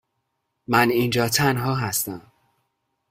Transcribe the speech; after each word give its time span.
من 0.67 0.89
اینجا 0.89 1.27
تنها 1.29 1.75
هستم. 1.75 2.31